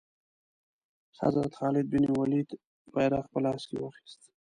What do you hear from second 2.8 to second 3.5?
بیرغ په